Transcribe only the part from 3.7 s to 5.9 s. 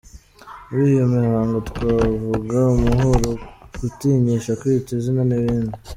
gutinyisha, kwita izina n’iyindi.